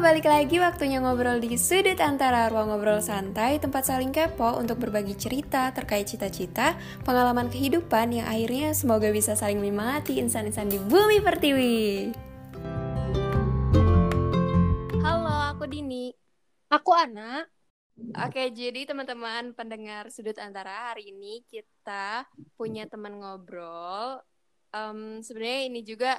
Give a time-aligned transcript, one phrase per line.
[0.00, 5.12] balik lagi waktunya ngobrol di sudut antara ruang ngobrol santai, tempat saling kepo untuk berbagi
[5.12, 6.72] cerita terkait cita-cita,
[7.04, 11.84] pengalaman kehidupan yang akhirnya semoga bisa saling menyemangati insan-insan di bumi pertiwi.
[15.04, 16.16] Halo, aku Dini.
[16.72, 17.44] Aku Ana.
[18.24, 22.24] Oke, jadi teman-teman pendengar sudut antara hari ini kita
[22.56, 24.24] punya teman ngobrol.
[24.72, 26.16] Um, Sebenarnya ini juga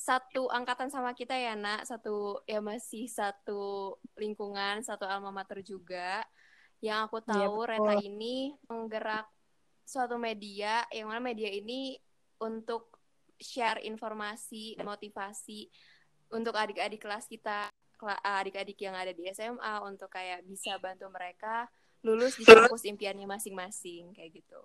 [0.00, 1.84] satu angkatan sama kita ya nak.
[1.84, 6.24] Satu ya masih satu lingkungan satu alma mater juga.
[6.80, 9.28] Yang aku iya, tahu ya, Reta ini menggerak
[9.84, 12.00] suatu media yang mana media ini
[12.40, 12.96] untuk
[13.36, 15.68] share informasi motivasi
[16.32, 17.68] untuk adik-adik kelas kita
[18.24, 21.68] adik-adik yang ada di SMA untuk kayak bisa bantu mereka
[22.00, 24.60] lulus di kampus impiannya masing-masing kayak gitu.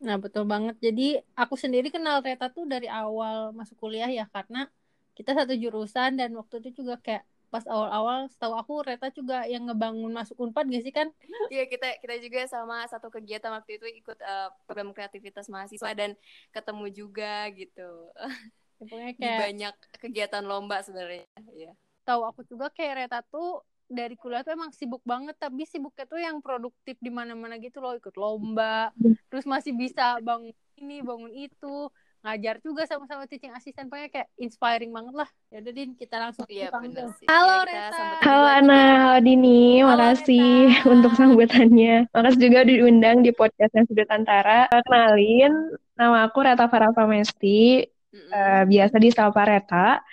[0.00, 0.80] Nah, betul banget.
[0.80, 4.66] Jadi, aku sendiri kenal Reta tuh dari awal masuk kuliah ya, karena
[5.12, 9.66] kita satu jurusan dan waktu itu juga kayak pas awal-awal setahu aku Reta juga yang
[9.66, 11.10] ngebangun masuk Unpad gak sih kan?
[11.50, 16.14] Iya kita kita juga sama satu kegiatan waktu itu ikut uh, program kreativitas mahasiswa dan
[16.54, 17.90] ketemu juga gitu.
[18.14, 18.30] Ya,
[18.78, 21.26] pokoknya kayak Di banyak kegiatan lomba sebenarnya.
[21.52, 21.74] Ya.
[22.06, 26.22] Tahu aku juga kayak Reta tuh dari kuliah tuh emang sibuk banget tapi sibuknya tuh
[26.22, 28.94] yang produktif di mana-mana gitu loh ikut lomba
[29.26, 33.88] terus masih bisa bangun ini bangun itu ngajar juga sama-sama teaching assistant.
[33.88, 35.28] Pokoknya kayak inspiring banget lah.
[35.48, 36.68] Ya udah din kita langsung iya,
[37.16, 37.26] sih.
[37.28, 38.08] halo ya, Reta.
[38.20, 38.82] halo Ana.
[39.00, 39.80] Halo Dini.
[39.80, 40.88] Halo, makasih Reta.
[40.94, 41.94] untuk sambutannya.
[42.12, 45.52] Makasih juga diundang di podcast yang sudah tantara kenalin
[45.96, 48.30] nama aku Reta Farah Mesti mm -hmm.
[48.32, 50.04] uh, biasa di Sapa Reta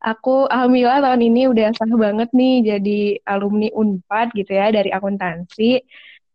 [0.00, 5.80] aku alhamdulillah tahun ini udah sah banget nih jadi alumni Unpad gitu ya dari akuntansi.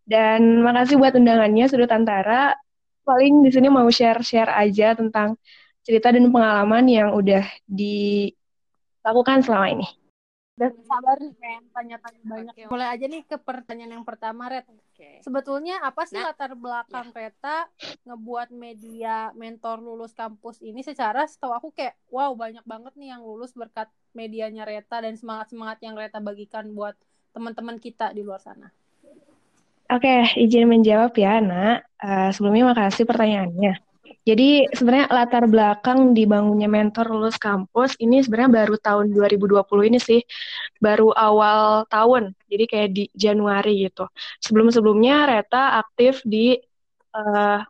[0.01, 2.57] Dan makasih buat undangannya Sudut Antara.
[3.01, 5.39] Paling di sini mau share-share aja tentang
[5.81, 10.00] cerita dan pengalaman yang udah dilakukan selama ini.
[10.61, 12.53] Dan sabar nih pengen tanya-tanya banyak.
[12.53, 12.69] Okay.
[12.69, 14.69] Mulai aja nih ke pertanyaan yang pertama, Red.
[14.93, 15.17] Okay.
[15.25, 17.33] Sebetulnya apa sih nah, latar belakang ya.
[17.33, 17.57] Reta
[18.05, 23.25] ngebuat media mentor lulus kampus ini secara setahu aku kayak wow banyak banget nih yang
[23.25, 26.93] lulus berkat medianya Reta dan semangat-semangat yang Reta bagikan buat
[27.33, 28.69] teman-teman kita di luar sana.
[29.91, 31.83] Oke, okay, izin menjawab ya, Nak.
[31.99, 33.90] Uh, sebelumnya makasih pertanyaannya.
[34.21, 40.21] Jadi sebenarnya latar belakang dibangunnya mentor lulus kampus ini sebenarnya baru tahun 2020 ini sih,
[40.77, 42.37] baru awal tahun.
[42.45, 44.05] Jadi kayak di Januari gitu.
[44.45, 46.53] Sebelum-sebelumnya Reta aktif di
[47.11, 47.69] platform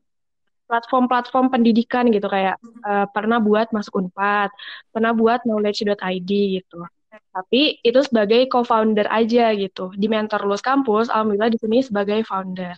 [0.72, 2.56] platform-platform pendidikan gitu kayak
[2.88, 4.50] uh, pernah buat masuk Unpad,
[4.96, 6.80] pernah buat knowledge.id gitu.
[7.12, 9.92] Tapi itu sebagai co-founder aja gitu.
[10.00, 12.76] Di mentor lulus kampus, alhamdulillah di sini sebagai founder.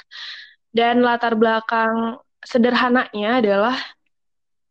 [0.74, 3.76] Dan latar belakang sederhananya adalah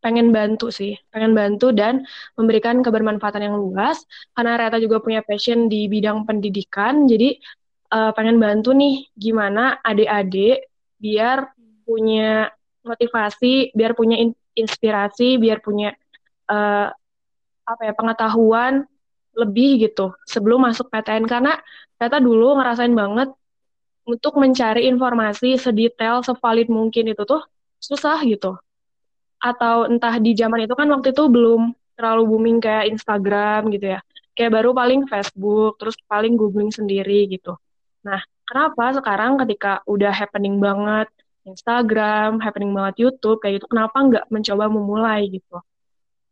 [0.03, 2.03] pengen bantu sih, pengen bantu dan
[2.35, 4.03] memberikan kebermanfaatan yang luas.
[4.35, 7.39] Karena Reta juga punya passion di bidang pendidikan, jadi
[7.95, 10.67] uh, pengen bantu nih gimana adik-adik
[10.99, 11.55] biar
[11.87, 12.51] punya
[12.83, 15.95] motivasi, biar punya in inspirasi, biar punya
[16.51, 16.91] uh,
[17.63, 18.85] apa ya pengetahuan
[19.33, 21.57] lebih gitu sebelum masuk PTN karena
[21.97, 23.31] Reta dulu ngerasain banget
[24.03, 27.39] untuk mencari informasi sedetail, sevalid mungkin itu tuh
[27.83, 28.55] susah gitu.
[29.43, 34.01] Atau entah di zaman itu kan waktu itu belum terlalu booming kayak Instagram gitu ya.
[34.33, 37.59] Kayak baru paling Facebook, terus paling googling sendiri gitu.
[38.07, 41.11] Nah, kenapa sekarang ketika udah happening banget
[41.43, 45.59] Instagram, happening banget YouTube, kayak gitu, kenapa nggak mencoba memulai gitu.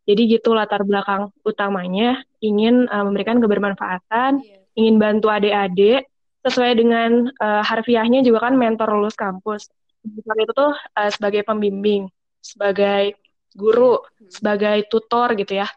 [0.06, 4.78] Jadi gitu latar belakang utamanya, ingin uh, memberikan kebermanfaatan, yeah.
[4.78, 6.08] ingin bantu adik-adik,
[6.40, 9.68] sesuai dengan uh, harfiahnya juga kan mentor lulus kampus
[10.04, 12.08] itu tuh uh, sebagai pembimbing,
[12.40, 13.16] sebagai
[13.54, 14.30] guru, hmm.
[14.30, 15.68] sebagai tutor gitu ya.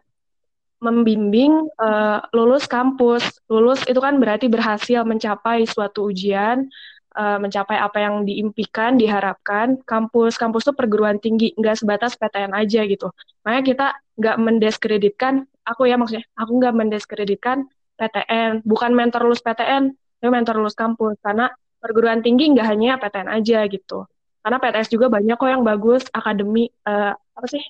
[0.84, 3.40] Membimbing uh, lulus kampus.
[3.48, 6.68] Lulus itu kan berarti berhasil mencapai suatu ujian,
[7.16, 9.80] uh, mencapai apa yang diimpikan, diharapkan.
[9.88, 13.08] Kampus kampus tuh perguruan tinggi, nggak sebatas PTN aja gitu.
[13.48, 13.88] Makanya kita
[14.20, 17.64] nggak mendiskreditkan, aku ya maksudnya, aku nggak mendiskreditkan
[17.96, 21.16] PTN, bukan mentor lulus PTN, tapi mentor lulus kampus.
[21.24, 21.48] Karena
[21.84, 24.08] perguruan tinggi nggak hanya PTN aja gitu.
[24.40, 27.64] Karena PTS juga banyak kok yang bagus, akademi uh, apa sih?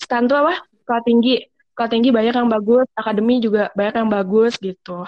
[0.00, 0.64] Stan tuh apa?
[0.84, 1.36] Sekolah tinggi.
[1.72, 5.04] Sekolah tinggi banyak yang bagus, akademi juga banyak yang bagus gitu.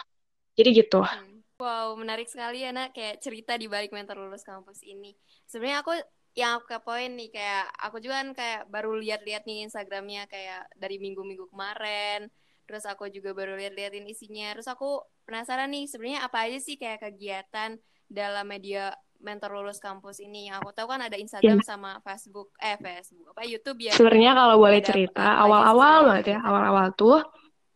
[0.56, 1.00] Jadi gitu.
[1.00, 1.40] Hmm.
[1.58, 5.10] Wow, menarik sekali ya, nak kayak cerita di balik mentor lulus kampus ini.
[5.50, 5.92] Sebenarnya aku
[6.38, 11.02] yang aku kepoin nih kayak aku juga kan kayak baru lihat-lihat nih Instagramnya kayak dari
[11.02, 12.30] minggu-minggu kemarin.
[12.68, 14.52] Terus aku juga baru lihat-liatin isinya.
[14.52, 20.22] Terus aku penasaran nih sebenarnya apa aja sih kayak kegiatan dalam media mentor lulus kampus
[20.22, 21.66] ini yang aku tahu kan ada Instagram yeah.
[21.66, 26.94] sama Facebook eh Facebook apa YouTube ya sebenarnya kalau boleh cerita awal-awal banget ya awal-awal
[26.94, 27.18] tuh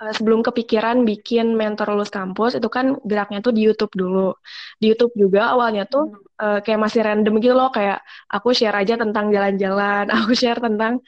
[0.03, 4.35] uh, sebelum kepikiran bikin mentor lulus kampus itu kan geraknya tuh di YouTube dulu.
[4.83, 8.99] Di YouTube juga awalnya tuh uh, kayak masih random gitu loh kayak aku share aja
[8.99, 10.99] tentang jalan-jalan, aku share tentang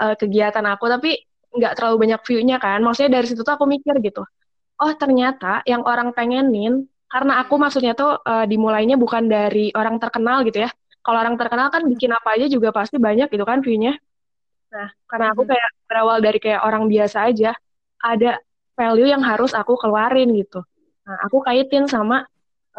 [0.00, 1.20] uh, kegiatan aku tapi
[1.54, 2.78] nggak terlalu banyak view-nya kan.
[2.82, 4.22] Maksudnya dari situ tuh aku mikir gitu.
[4.80, 10.46] Oh, ternyata yang orang pengenin karena aku maksudnya tuh uh, dimulainya bukan dari orang terkenal
[10.46, 10.70] gitu ya.
[11.00, 13.98] Kalau orang terkenal kan bikin apa aja juga pasti banyak gitu kan view-nya.
[14.70, 17.50] Nah, karena aku kayak berawal dari kayak orang biasa aja,
[17.98, 18.38] ada
[18.78, 20.62] value yang harus aku keluarin gitu.
[21.04, 22.22] Nah, aku kaitin sama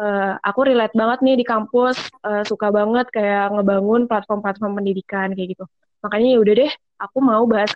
[0.00, 5.58] uh, aku relate banget nih di kampus, uh, suka banget kayak ngebangun platform-platform pendidikan kayak
[5.58, 5.64] gitu.
[6.02, 7.72] Makanya ya udah deh, aku mau bahas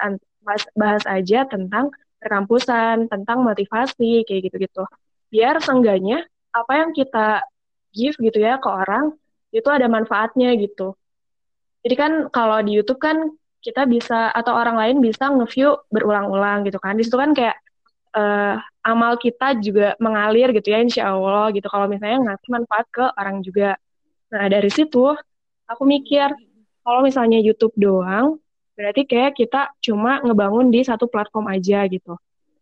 [0.46, 1.90] bahas, bahas aja tentang
[2.22, 4.86] perkampusan, tentang motivasi kayak gitu-gitu.
[5.28, 6.22] Biar seenggaknya
[6.54, 7.42] apa yang kita
[7.90, 9.12] give gitu ya ke orang
[9.50, 10.94] itu ada manfaatnya gitu.
[11.82, 16.78] Jadi kan kalau di YouTube kan kita bisa atau orang lain bisa nge-view berulang-ulang gitu
[16.78, 16.94] kan.
[16.94, 17.56] Di situ kan kayak
[18.14, 18.56] uh,
[18.86, 23.42] amal kita juga mengalir gitu ya insya Allah gitu kalau misalnya ngasih manfaat ke orang
[23.42, 23.74] juga.
[24.30, 25.14] Nah dari situ
[25.66, 26.30] aku mikir
[26.86, 28.38] kalau misalnya YouTube doang
[28.76, 32.14] berarti kayak kita cuma ngebangun di satu platform aja gitu.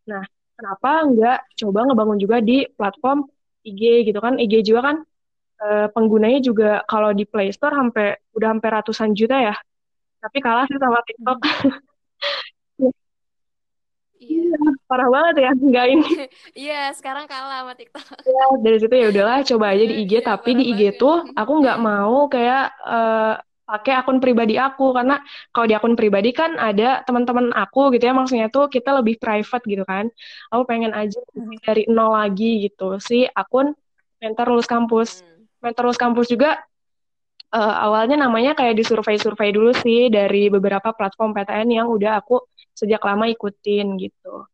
[0.06, 0.22] Nah
[0.54, 3.26] kenapa nggak coba ngebangun juga di platform
[3.66, 4.38] IG gitu kan?
[4.38, 4.96] IG juga kan
[5.60, 9.54] uh, penggunanya juga kalau di Play Store sampai udah sampai ratusan juta ya
[10.24, 11.38] tapi kalah sih sama TikTok.
[12.80, 12.92] Hmm.
[14.24, 14.56] Iya.
[14.88, 16.08] Parah banget ya, enggak ini.
[16.64, 18.24] Iya, sekarang kalah sama TikTok.
[18.24, 20.96] Ya, dari situ ya udahlah coba aja di IG, ya, tapi di IG banget.
[20.96, 26.36] tuh aku nggak mau kayak uh, pakai akun pribadi aku karena kalau di akun pribadi
[26.36, 30.12] kan ada teman-teman aku gitu ya maksudnya tuh kita lebih private gitu kan.
[30.52, 31.64] Aku pengen aja hmm.
[31.64, 33.72] dari nol lagi gitu si akun
[34.20, 35.24] mentor lulus kampus.
[35.24, 35.48] Hmm.
[35.64, 36.60] Mentor lulus kampus juga
[37.54, 42.42] uh, awalnya namanya kayak di survei-survei dulu sih dari beberapa platform PTN yang udah aku
[42.74, 44.44] sejak lama ikutin gitu.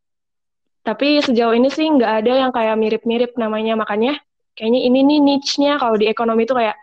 [0.80, 4.16] Tapi sejauh ini sih nggak ada yang kayak mirip-mirip namanya, makanya
[4.56, 6.76] kayaknya ini nih niche-nya kalau di ekonomi itu kayak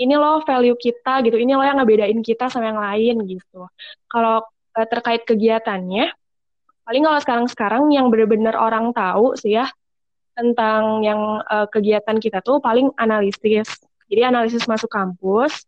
[0.00, 3.68] ini loh value kita gitu, ini loh yang ngebedain kita sama yang lain gitu.
[4.08, 6.08] Kalau uh, terkait kegiatannya,
[6.82, 9.68] paling kalau sekarang-sekarang yang benar-benar orang tahu sih ya
[10.32, 13.68] tentang yang uh, kegiatan kita tuh paling analisis
[14.12, 15.64] jadi analisis masuk kampus,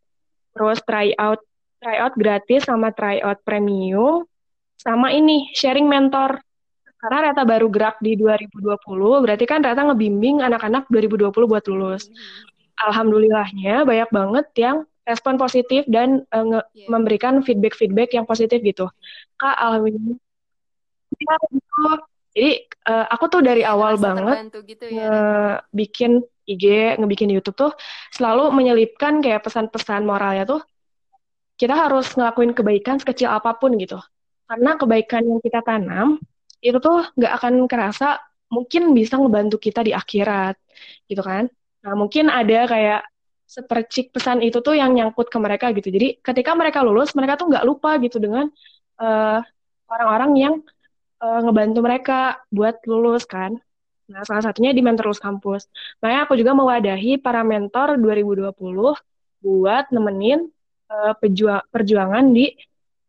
[0.52, 1.40] terus try out
[1.80, 4.28] try out gratis sama try out premium,
[4.76, 6.44] sama ini sharing mentor.
[7.00, 8.80] Karena Reta baru gerak di 2020,
[9.24, 12.08] berarti kan Reta ngebimbing anak-anak 2020 buat lulus.
[12.74, 16.88] Alhamdulillahnya banyak banget yang respon positif dan uh, nge- yeah.
[16.88, 18.88] memberikan feedback-feedback yang positif gitu.
[19.36, 20.16] Kak, alhamdulillah.
[21.14, 21.84] Ya, gitu.
[22.34, 22.50] Jadi
[22.90, 27.72] uh, aku tuh dari awal banget gitu ya, bikin IG, ngebikin YouTube tuh
[28.10, 30.60] selalu menyelipkan kayak pesan-pesan moralnya tuh
[31.54, 34.02] kita harus ngelakuin kebaikan sekecil apa pun gitu.
[34.50, 36.18] Karena kebaikan yang kita tanam
[36.58, 38.18] itu tuh nggak akan kerasa
[38.50, 40.58] mungkin bisa ngebantu kita di akhirat
[41.06, 41.46] gitu kan.
[41.84, 43.00] Nah mungkin ada kayak
[43.44, 45.92] sepercik pesan itu tuh yang nyangkut ke mereka gitu.
[45.92, 48.48] Jadi ketika mereka lulus mereka tuh nggak lupa gitu dengan
[48.98, 49.38] uh,
[49.86, 50.54] orang-orang yang
[51.20, 53.60] uh, ngebantu mereka buat lulus kan.
[54.04, 55.64] Nah, salah satunya di Mentor Lulus Kampus.
[56.04, 58.52] Makanya aku juga mewadahi para mentor 2020
[59.40, 60.44] buat nemenin
[60.92, 61.12] uh,
[61.72, 62.52] perjuangan di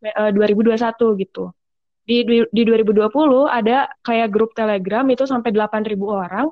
[0.08, 0.80] uh, 2021
[1.20, 1.52] gitu.
[2.06, 3.12] Di, di, di 2020
[3.50, 6.48] ada kayak grup Telegram itu sampai 8.000 orang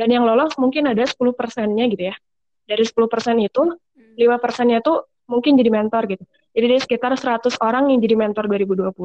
[0.00, 2.16] dan yang lolos mungkin ada 10 persennya gitu ya.
[2.64, 3.76] Dari 10 persen itu,
[4.16, 4.40] 5 hmm.
[4.40, 6.24] persennya tuh mungkin jadi mentor gitu.
[6.56, 8.96] Jadi dari sekitar 100 orang yang jadi mentor 2020,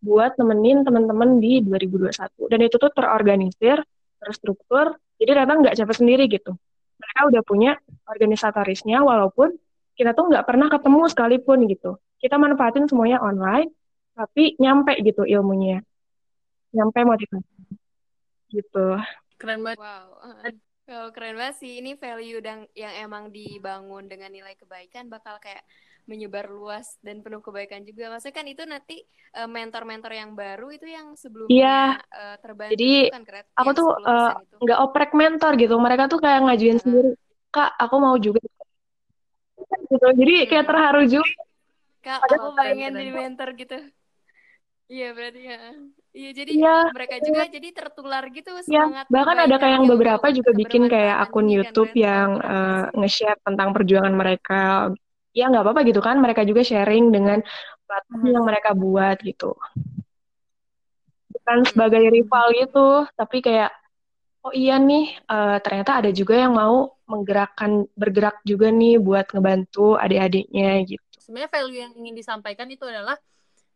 [0.00, 3.84] buat nemenin teman-teman di 2021 dan itu tuh terorganisir
[4.16, 6.56] terstruktur jadi datang nggak capek sendiri gitu
[6.96, 7.72] mereka udah punya
[8.08, 9.52] organisatorisnya walaupun
[10.00, 13.68] kita tuh nggak pernah ketemu sekalipun gitu kita manfaatin semuanya online
[14.16, 15.84] tapi nyampe gitu ilmunya
[16.72, 17.76] nyampe motivasi
[18.56, 18.96] gitu
[19.40, 20.20] keren banget wow
[20.90, 21.78] Oh, keren banget sih.
[21.78, 25.62] Ini value dan yang emang dibangun dengan nilai kebaikan bakal kayak
[26.10, 28.10] menyebar luas dan penuh kebaikan juga.
[28.10, 28.96] Maksudnya kan itu nanti
[29.38, 31.90] uh, mentor-mentor yang baru itu yang sebelumnya yeah.
[32.10, 33.46] uh, terbantu Jadi kan keren.
[33.54, 34.32] Aku tuh eh,
[34.66, 35.78] nggak uh, oprek mentor gitu.
[35.78, 36.82] Mereka tuh kayak ngajuin uh.
[36.82, 37.10] sendiri.
[37.54, 38.42] Kak, aku mau juga.
[39.86, 40.06] Gitu.
[40.10, 40.48] Jadi hmm.
[40.50, 41.30] kayak terharu juga.
[42.02, 43.78] Kak, aku pengen jadi mentor gitu.
[44.90, 45.58] Iya berarti ya.
[46.10, 47.54] Iya jadi ya, mereka juga ya.
[47.54, 49.06] jadi tertular gitu semangat.
[49.06, 52.84] Ya, bahkan ada kayak yang beberapa juga bikin kayak akun kan, YouTube kan, yang uh,
[52.98, 54.90] nge-share tentang perjuangan mereka
[55.30, 57.38] ya nggak apa-apa gitu kan mereka juga sharing dengan
[57.86, 58.34] platform hmm.
[58.34, 59.54] yang mereka buat gitu
[61.30, 61.68] bukan hmm.
[61.70, 63.70] sebagai rival gitu tapi kayak
[64.42, 69.94] oh iya nih uh, ternyata ada juga yang mau menggerakkan bergerak juga nih buat ngebantu
[69.98, 73.14] adik-adiknya gitu sebenarnya value yang ingin disampaikan itu adalah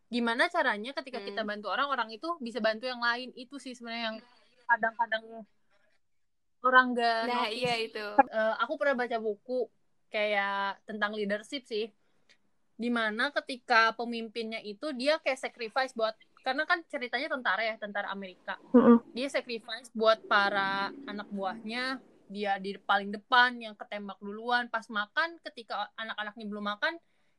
[0.09, 1.27] gimana caranya ketika hmm.
[1.33, 4.17] kita bantu orang orang itu bisa bantu yang lain itu sih sebenarnya yang
[4.69, 5.23] kadang-kadang
[6.65, 7.57] orang gak nah notice.
[7.57, 9.69] iya itu uh, aku pernah baca buku
[10.09, 11.89] kayak tentang leadership sih
[12.75, 16.13] di mana ketika pemimpinnya itu dia kayak sacrifice buat
[16.45, 18.97] karena kan ceritanya tentara ya tentara Amerika mm -hmm.
[19.17, 21.97] dia sacrifice buat para anak buahnya
[22.29, 26.93] dia di paling depan yang ketembak duluan pas makan ketika anak-anaknya belum makan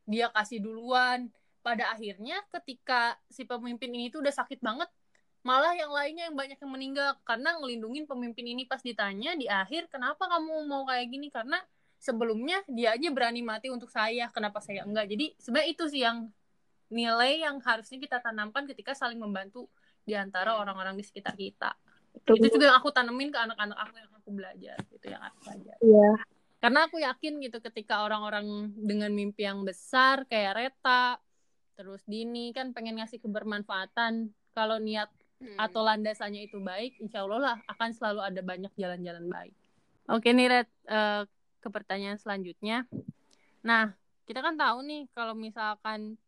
[0.07, 1.31] dia kasih duluan
[1.67, 4.87] pada akhirnya ketika si pemimpin ini tuh udah sakit banget
[5.47, 7.11] malah yang lainnya yang banyak yang meninggal.
[7.23, 11.31] Karena ngelindungin pemimpin ini pas ditanya di akhir kenapa kamu mau kayak gini?
[11.31, 11.63] Karena
[12.03, 14.27] sebelumnya dia aja berani mati untuk saya.
[14.35, 15.07] Kenapa saya enggak?
[15.07, 16.27] Jadi sebenarnya itu sih yang
[16.91, 19.71] nilai yang harusnya kita tanamkan ketika saling membantu
[20.03, 21.79] di antara orang-orang di sekitar kita.
[22.17, 22.41] Betul.
[22.41, 25.77] itu juga yang aku tanemin ke anak-anak aku yang aku belajar gitu yang aku belajar.
[25.85, 26.11] Iya.
[26.57, 31.21] Karena aku yakin gitu ketika orang-orang dengan mimpi yang besar kayak Reta
[31.77, 35.61] terus Dini kan pengen ngasih kebermanfaatan kalau niat hmm.
[35.61, 39.55] atau landasannya itu baik insya Allah lah akan selalu ada banyak jalan-jalan baik
[40.09, 41.23] oke nih Red uh,
[41.61, 42.89] ke pertanyaan selanjutnya
[43.61, 43.93] nah
[44.25, 46.19] kita kan tahu nih kalau misalkan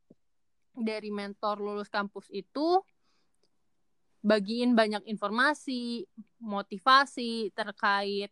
[0.78, 2.78] dari mentor lulus kampus itu
[4.22, 6.06] bagiin banyak informasi,
[6.42, 8.30] motivasi terkait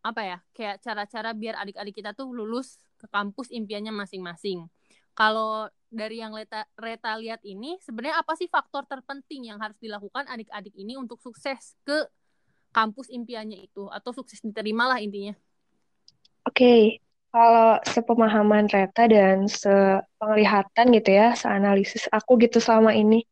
[0.00, 4.64] apa ya, kayak cara-cara biar adik-adik kita tuh lulus ke kampus impiannya masing-masing.
[5.12, 10.24] Kalau dari yang Reta, Reta lihat ini, sebenarnya apa sih faktor terpenting yang harus dilakukan
[10.30, 12.06] adik-adik ini untuk sukses ke
[12.70, 15.34] kampus impiannya itu atau sukses diterima lah intinya?
[16.46, 16.80] Oke, okay.
[17.34, 23.26] kalau sepemahaman Reta dan sepenglihatan gitu ya, seanalisis aku gitu selama ini,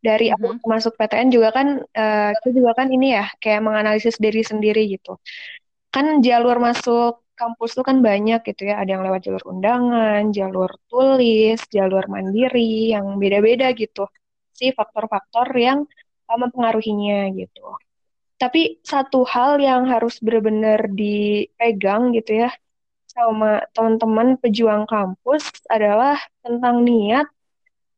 [0.00, 0.68] dari aku mm-hmm.
[0.68, 5.20] masuk PTN juga kan uh, aku juga kan ini ya kayak menganalisis diri sendiri gitu
[5.92, 8.74] kan jalur masuk kampus tuh kan banyak gitu ya.
[8.84, 14.04] Ada yang lewat jalur undangan jalur tulis jalur mandiri yang beda-beda gitu.
[14.52, 15.88] Sih faktor-faktor yang
[16.28, 17.64] uh, mempengaruhinya gitu.
[18.36, 22.50] Tapi satu hal yang harus benar-benar dipegang gitu ya
[23.10, 26.16] sama teman-teman pejuang kampus adalah
[26.46, 27.26] tentang niat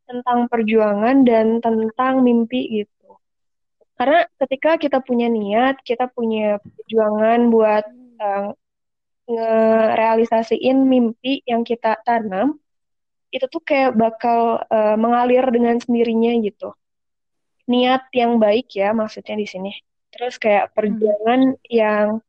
[0.09, 3.17] tentang perjuangan dan tentang mimpi gitu.
[3.97, 7.85] Karena ketika kita punya niat, kita punya perjuangan buat
[8.19, 8.51] uh,
[9.33, 12.61] ngerealisasiin mimpi yang kita tanam,
[13.33, 16.77] itu tuh kayak bakal uh, mengalir dengan sendirinya gitu.
[17.67, 19.73] Niat yang baik ya maksudnya di sini.
[20.13, 21.67] Terus kayak perjuangan hmm.
[21.73, 22.21] yang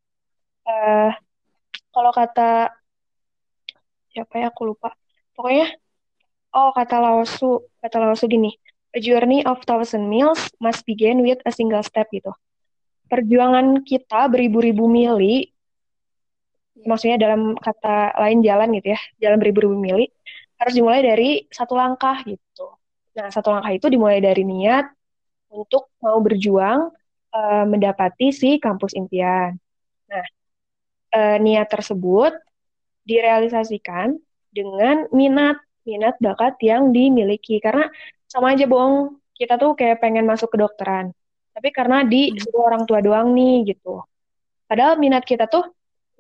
[0.63, 1.11] uh,
[1.91, 2.71] kalau kata
[4.15, 4.95] siapa ya aku lupa.
[5.35, 5.73] Pokoknya
[6.53, 8.53] oh kata Laosu kata Laosu gini
[8.93, 12.29] a journey of thousand miles must begin with a single step gitu
[13.09, 15.49] perjuangan kita beribu-ribu mili
[16.81, 20.09] maksudnya dalam kata lain jalan gitu ya jalan beribu-ribu mili
[20.57, 22.67] harus dimulai dari satu langkah gitu.
[23.13, 24.89] Nah satu langkah itu dimulai dari niat
[25.53, 26.89] untuk mau berjuang
[27.35, 29.53] uh, mendapati si kampus impian.
[30.09, 30.25] Nah
[31.13, 32.33] uh, niat tersebut
[33.05, 34.17] direalisasikan
[34.49, 37.59] dengan minat minat bakat yang dimiliki.
[37.59, 37.85] Karena
[38.25, 41.13] sama aja bohong kita tuh kayak pengen masuk ke dokteran
[41.53, 42.57] tapi karena di hmm.
[42.57, 44.01] orang tua doang nih gitu.
[44.65, 45.69] Padahal minat kita tuh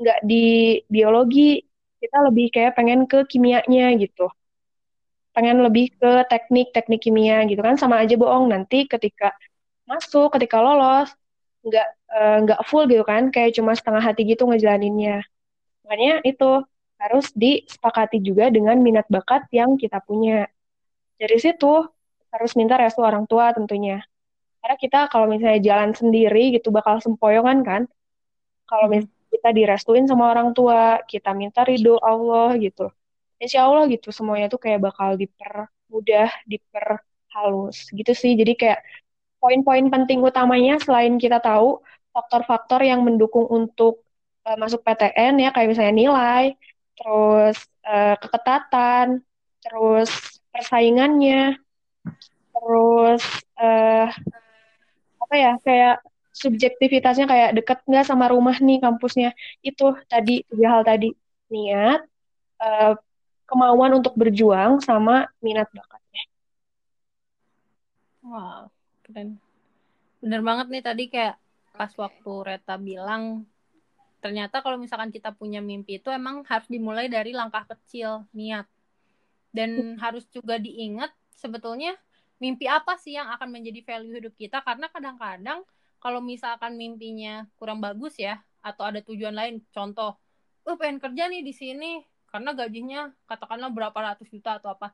[0.03, 1.63] nggak di biologi
[2.03, 4.27] kita lebih kayak pengen ke kimianya gitu
[5.33, 9.33] pengen lebih ke teknik-teknik kimia gitu kan sama aja bohong nanti ketika
[9.89, 11.09] masuk ketika lolos
[11.63, 15.23] nggak eh, nggak uh, full gitu kan kayak cuma setengah hati gitu ngejalaninnya
[15.87, 16.61] makanya itu
[17.03, 20.47] harus disepakati juga dengan minat bakat yang kita punya.
[21.19, 21.83] Dari situ
[22.31, 23.99] harus minta restu orang tua tentunya.
[24.63, 27.81] Karena kita kalau misalnya jalan sendiri gitu bakal sempoyongan kan.
[28.63, 32.93] Kalau misalnya kita direstuin sama orang tua, kita minta ridho Allah gitu.
[33.41, 38.37] Insya Allah gitu semuanya tuh kayak bakal dipermudah, diperhalus gitu sih.
[38.37, 38.79] Jadi kayak
[39.41, 44.05] poin-poin penting utamanya selain kita tahu faktor-faktor yang mendukung untuk
[44.45, 46.43] uh, masuk PTN ya kayak misalnya nilai,
[46.95, 49.25] terus uh, keketatan,
[49.59, 51.57] terus persaingannya,
[52.53, 53.23] terus
[53.57, 54.07] uh,
[55.19, 55.97] apa ya kayak
[56.33, 59.31] subjektivitasnya kayak deket nggak sama rumah nih kampusnya.
[59.61, 61.13] Itu tadi tiga hal tadi.
[61.53, 62.01] Niat
[62.57, 62.97] uh,
[63.45, 66.23] kemauan untuk berjuang sama minat bakatnya.
[68.25, 68.73] Wow,
[69.05, 69.37] keren.
[70.23, 71.35] Bener banget nih tadi kayak
[71.73, 73.45] pas waktu Reta bilang
[74.23, 78.65] ternyata kalau misalkan kita punya mimpi itu emang harus dimulai dari langkah kecil niat.
[79.53, 81.93] Dan harus juga diingat sebetulnya
[82.41, 84.65] mimpi apa sih yang akan menjadi value hidup kita?
[84.65, 85.61] Karena kadang-kadang
[86.03, 90.19] kalau misalkan mimpinya kurang bagus ya atau ada tujuan lain contoh
[90.67, 91.91] oh pengen kerja nih di sini
[92.33, 94.89] karena gajinya katakanlah berapa ratus juta atau apa.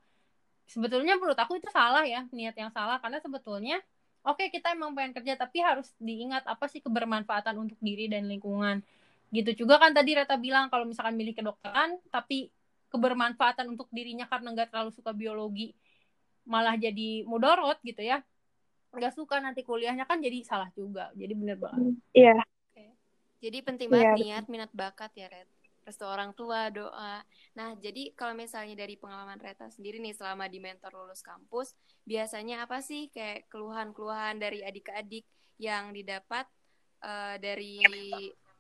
[0.68, 3.80] Sebetulnya menurut aku itu salah ya niat yang salah karena sebetulnya
[4.28, 8.28] oke okay, kita emang pengen kerja tapi harus diingat apa sih kebermanfaatan untuk diri dan
[8.28, 8.84] lingkungan.
[9.32, 12.52] Gitu juga kan tadi Reta bilang kalau misalkan milih kedokteran tapi
[12.92, 15.78] kebermanfaatan untuk dirinya karena nggak terlalu suka biologi
[16.50, 18.26] malah jadi mudorot gitu ya
[18.90, 22.38] nggak suka nanti kuliahnya kan jadi salah juga jadi bener banget iya
[22.74, 22.94] yeah.
[23.42, 24.42] jadi penting banget yeah.
[24.42, 25.50] niat minat bakat ya Red
[25.86, 27.22] restu orang tua doa
[27.58, 31.74] nah jadi kalau misalnya dari pengalaman Reta sendiri nih selama di mentor lulus kampus
[32.06, 35.26] biasanya apa sih kayak keluhan-keluhan dari adik-adik
[35.58, 36.46] yang didapat
[37.02, 37.82] uh, dari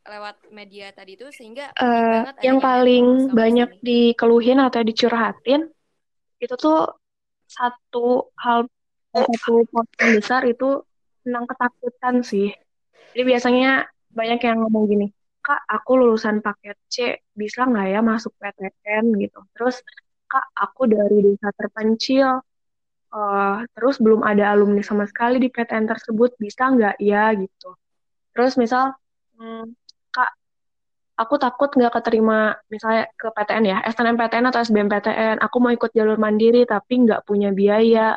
[0.09, 3.85] lewat media tadi itu sehingga uh, yang paling banyak sini.
[3.85, 5.69] dikeluhin atau dicurhatin
[6.41, 6.87] itu tuh
[7.45, 8.65] satu hal
[9.13, 10.85] satu poin besar itu
[11.25, 12.49] tentang ketakutan sih.
[13.13, 15.07] Jadi biasanya banyak yang ngomong gini,
[15.41, 16.95] kak aku lulusan paket C
[17.33, 19.39] bisa nggak ya masuk PTN gitu.
[19.53, 19.81] Terus
[20.29, 22.41] kak aku dari desa terpencil,
[23.13, 27.73] uh, terus belum ada alumni sama sekali di PTN tersebut bisa nggak ya gitu.
[28.33, 28.93] Terus misal,
[29.37, 29.73] hmm,
[30.13, 30.31] kak
[31.17, 36.17] aku takut nggak keterima misalnya ke PTN ya, SNMPTN atau SBMPTN, aku mau ikut jalur
[36.21, 38.15] mandiri tapi nggak punya biaya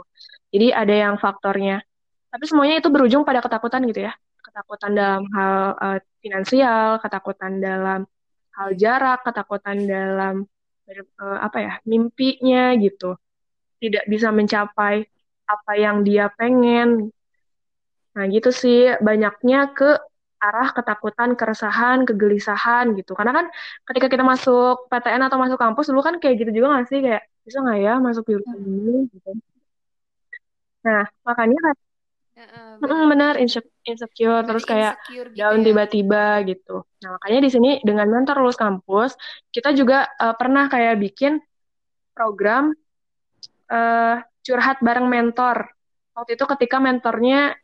[0.00, 0.20] gitu.
[0.50, 1.84] Jadi ada yang faktornya.
[2.30, 4.12] Tapi semuanya itu berujung pada ketakutan gitu ya.
[4.40, 8.00] Ketakutan dalam hal uh, finansial, ketakutan dalam
[8.54, 10.34] hal jarak, ketakutan dalam
[11.22, 13.18] uh, apa ya, mimpinya gitu.
[13.80, 15.06] Tidak bisa mencapai
[15.46, 17.10] apa yang dia pengen.
[18.14, 19.98] Nah, gitu sih banyaknya ke
[20.40, 23.12] arah ketakutan, keresahan, kegelisahan gitu.
[23.12, 23.46] Karena kan
[23.92, 27.22] ketika kita masuk PTN atau masuk kampus dulu kan kayak gitu juga nggak sih kayak
[27.44, 28.72] bisa nggak ya masuk jurusan hmm.
[28.88, 29.30] ini gitu.
[30.86, 31.76] Nah makanya kan
[32.40, 35.64] uh, benar, benar insecure, terus kayak insecure gitu down ya.
[35.66, 36.76] tiba-tiba gitu.
[37.04, 39.16] Nah makanya di sini dengan mentor lulus kampus
[39.52, 41.40] kita juga uh, pernah kayak bikin
[42.16, 42.72] program
[43.68, 45.68] uh, curhat bareng mentor.
[46.16, 47.54] Waktu itu ketika mentornya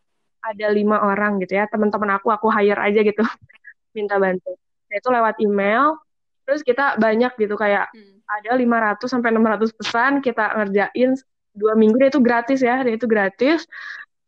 [0.47, 3.23] ada lima orang gitu ya teman-teman aku aku hire aja gitu
[3.97, 4.55] minta bantu
[4.87, 5.99] nah, itu lewat email
[6.47, 8.23] terus kita banyak gitu kayak hmm.
[8.23, 11.19] ada 500 sampai 600 pesan kita ngerjain
[11.57, 13.65] dua minggu itu gratis ya dan itu gratis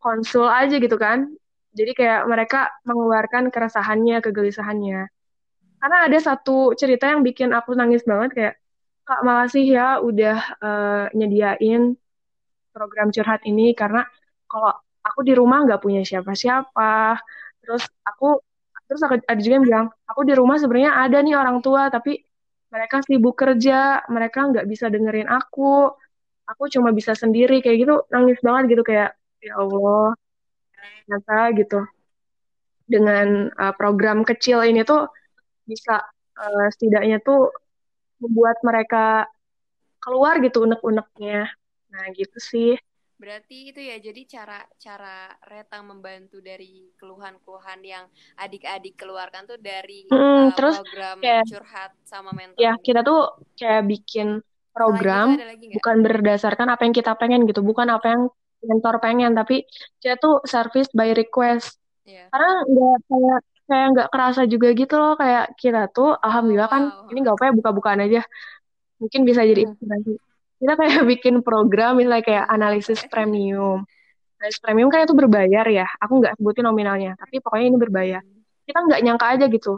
[0.01, 1.29] konsul aja gitu kan.
[1.77, 5.07] Jadi kayak mereka mengeluarkan keresahannya kegelisahannya.
[5.79, 8.53] Karena ada satu cerita yang bikin aku nangis banget kayak
[9.07, 11.95] kak makasih ya udah uh, nyediain
[12.73, 14.05] program curhat ini karena
[14.49, 14.73] kalau
[15.05, 17.21] aku di rumah nggak punya siapa-siapa.
[17.63, 18.41] Terus aku
[18.89, 22.17] terus ada juga yang bilang aku di rumah sebenarnya ada nih orang tua tapi
[22.73, 25.93] mereka sibuk kerja mereka nggak bisa dengerin aku
[26.49, 30.17] aku cuma bisa sendiri kayak gitu nangis banget gitu kayak ya Allah
[31.05, 31.79] ternyata gitu.
[32.89, 35.05] Dengan uh, program kecil ini tuh
[35.69, 36.01] bisa
[36.37, 37.53] uh, setidaknya tuh
[38.17, 39.29] membuat mereka
[40.01, 41.53] keluar gitu unek-uneknya.
[41.93, 42.73] Nah gitu sih.
[43.19, 48.05] Berarti itu ya jadi cara cara Reta membantu dari keluhan-keluhan yang
[48.39, 52.57] adik-adik keluarkan tuh dari hmm, uh, terus program kayak, curhat sama mentor.
[52.57, 54.39] Ya, kita tuh kayak bikin
[54.79, 55.35] program
[55.75, 58.21] bukan berdasarkan apa yang kita pengen gitu, bukan apa yang
[58.63, 59.67] mentor pengen, tapi
[59.99, 61.75] kita tuh service by request.
[62.07, 62.31] Yeah.
[62.31, 63.39] Karena nggak kayak
[63.69, 67.11] kayak nggak kerasa juga gitu loh kayak kita tuh alhamdulillah kan wow.
[67.13, 68.21] ini nggak apa ya buka-bukaan aja
[68.97, 69.69] mungkin bisa jadi hmm.
[69.77, 70.13] inspirasi
[70.57, 73.85] kita kayak bikin program misalnya kayak analisis premium
[74.41, 78.21] analisis premium kan itu berbayar ya aku nggak sebutin nominalnya tapi pokoknya ini berbayar
[78.65, 79.73] kita nggak nyangka aja gitu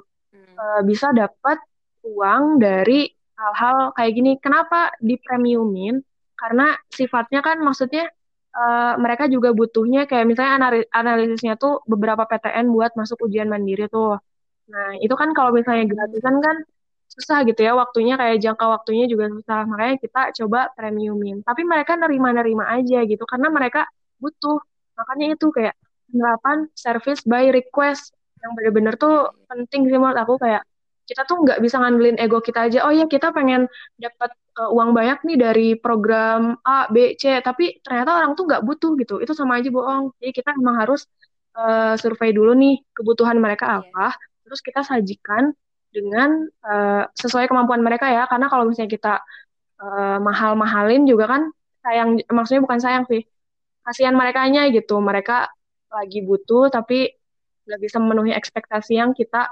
[0.56, 1.60] uh, bisa dapat
[2.08, 3.12] uang dari
[3.42, 4.32] hal-hal kayak gini.
[4.38, 5.98] Kenapa di premiumin?
[6.38, 8.10] Karena sifatnya kan maksudnya
[8.54, 14.18] uh, mereka juga butuhnya kayak misalnya analisisnya tuh beberapa PTN buat masuk ujian mandiri tuh.
[14.72, 16.58] Nah itu kan kalau misalnya gratisan kan
[17.12, 19.68] susah gitu ya waktunya kayak jangka waktunya juga susah.
[19.68, 21.44] Makanya kita coba premiumin.
[21.44, 23.90] Tapi mereka nerima-nerima aja gitu karena mereka
[24.22, 24.60] butuh.
[24.98, 25.76] Makanya itu kayak
[26.12, 30.66] penerapan service by request yang bener-bener tuh penting sih menurut aku kayak
[31.12, 32.88] kita tuh nggak bisa ngandelin ego kita aja.
[32.88, 33.68] Oh ya kita pengen
[34.00, 38.64] dapat uh, uang banyak nih dari program A B C tapi ternyata orang tuh nggak
[38.64, 39.20] butuh gitu.
[39.20, 40.16] Itu sama aja bohong.
[40.24, 41.04] Jadi kita memang harus
[41.60, 43.84] uh, survei dulu nih kebutuhan mereka iya.
[43.84, 44.16] apa
[44.48, 45.52] terus kita sajikan
[45.92, 48.24] dengan uh, sesuai kemampuan mereka ya.
[48.32, 49.14] Karena kalau misalnya kita
[49.84, 51.52] uh, mahal-mahalin juga kan
[51.84, 53.28] sayang maksudnya bukan sayang sih
[53.84, 54.96] kasihan mereka gitu.
[55.04, 55.52] Mereka
[55.92, 57.12] lagi butuh tapi
[57.68, 59.52] nggak bisa memenuhi ekspektasi yang kita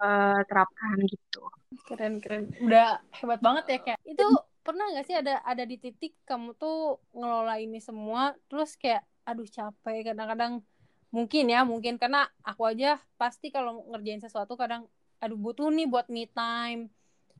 [0.00, 1.44] uh, terapkan gitu.
[1.86, 2.50] Keren keren.
[2.58, 4.00] Udah hebat banget ya kayak.
[4.02, 4.26] Itu
[4.60, 9.46] pernah nggak sih ada ada di titik kamu tuh ngelola ini semua terus kayak aduh
[9.46, 10.12] capek.
[10.12, 10.64] Kadang-kadang
[11.10, 14.86] mungkin ya mungkin karena aku aja pasti kalau ngerjain sesuatu kadang
[15.20, 16.90] aduh butuh nih buat me time.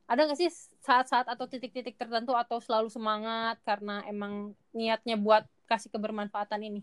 [0.05, 0.51] Ada nggak sih
[0.83, 6.81] saat-saat atau titik-titik tertentu atau selalu semangat karena emang niatnya buat kasih kebermanfaatan ini?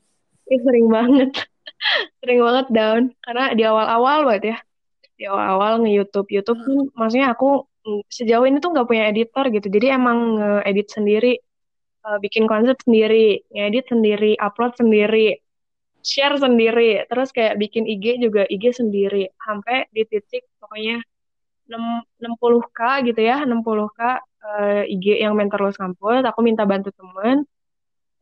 [0.49, 1.37] Ya, sering banget,
[2.25, 4.59] sering banget down karena di awal-awal banget ya,
[5.19, 7.67] di awal-awal nge-YouTube, YouTube kan maksudnya aku
[8.07, 11.35] sejauh ini tuh nggak punya editor gitu, jadi emang nge-edit sendiri,
[12.07, 15.43] uh, bikin konsep sendiri, ngedit sendiri, upload sendiri,
[16.05, 21.03] share sendiri, terus kayak bikin IG juga IG sendiri, sampai di titik pokoknya
[21.69, 22.81] 60k
[23.13, 27.45] gitu ya 60k uh, IG yang mentor los kampus aku minta bantu temen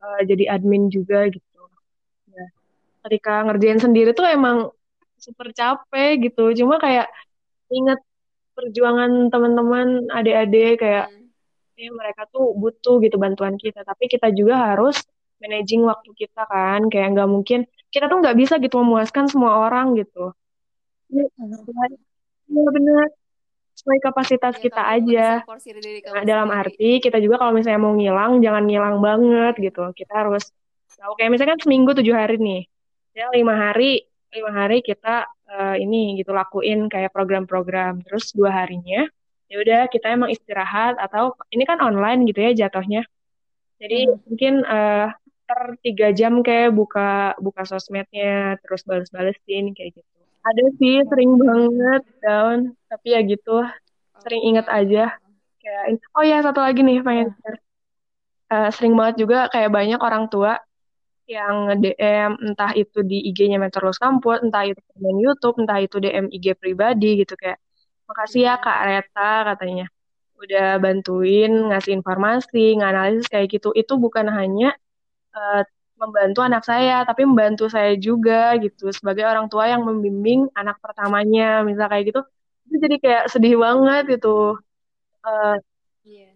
[0.03, 1.63] uh, jadi admin juga gitu.
[2.35, 2.49] Nah,
[3.07, 4.75] ketika ngerjain sendiri tuh emang
[5.19, 6.53] super capek gitu.
[6.65, 7.09] Cuma kayak
[7.73, 8.01] inget
[8.57, 11.29] perjuangan teman-teman adik-adik kayak hmm.
[11.77, 13.83] ya mereka tuh butuh gitu bantuan kita.
[13.83, 15.01] Tapi kita juga harus
[15.43, 16.89] managing waktu kita kan.
[16.89, 17.61] Kayak nggak mungkin
[17.93, 20.33] kita tuh nggak bisa gitu memuaskan semua orang gitu.
[21.13, 23.09] Iya benar.
[23.77, 25.27] Sesuai kapasitas ya, kita aja.
[26.17, 29.93] Nah, dalam arti kita juga kalau misalnya mau ngilang jangan ngilang banget gitu.
[29.93, 30.49] Kita harus
[30.97, 32.65] tahu kayak misalnya kan seminggu tujuh hari nih,
[33.13, 38.05] ya lima hari lima hari kita uh, ini gitu lakuin kayak program-program.
[38.05, 39.09] Terus dua harinya
[39.47, 43.07] ya udah kita emang istirahat atau ini kan online gitu ya jatuhnya.
[43.81, 44.17] Jadi hmm.
[44.29, 45.09] mungkin uh,
[45.47, 52.03] per tiga jam kayak buka buka sosmednya terus balas-balesin kayak gitu ada sih sering banget
[52.23, 52.59] down
[52.91, 53.63] tapi ya gitu
[54.23, 55.15] sering inget aja
[55.63, 57.59] kayak oh ya satu lagi nih pengen share
[58.51, 60.59] uh, sering banget juga kayak banyak orang tua
[61.27, 66.27] yang DM entah itu di IG-nya Meteorolog Kampus, entah itu komen YouTube, entah itu DM
[66.31, 67.59] IG pribadi gitu kayak
[68.09, 69.87] makasih ya Kak Reta katanya
[70.43, 73.69] udah bantuin ngasih informasi, nganalisis kayak gitu.
[73.75, 74.77] Itu bukan hanya
[75.35, 75.63] uh,
[75.97, 81.65] membantu anak saya, tapi membantu saya juga gitu sebagai orang tua yang membimbing anak pertamanya,
[81.65, 82.21] misal kayak gitu,
[82.69, 84.61] itu jadi kayak sedih banget gitu.
[85.25, 85.57] Uh,
[86.05, 86.31] yeah.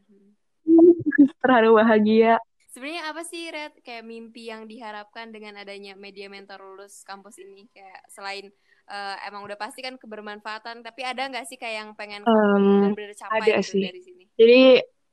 [1.42, 2.40] terharu bahagia.
[2.70, 7.66] Sebenarnya apa sih Red kayak mimpi yang diharapkan dengan adanya media mentor lulus kampus ini
[7.74, 8.46] kayak selain
[8.86, 13.18] uh, emang udah pasti kan kebermanfaatan, tapi ada nggak sih kayak yang pengen um, benar-benar
[13.18, 13.82] capai ada gitu sih.
[13.82, 14.24] dari sini?
[14.38, 14.62] Jadi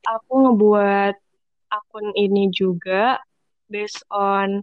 [0.06, 1.16] aku ngebuat
[1.74, 3.18] akun ini juga
[3.66, 4.62] based on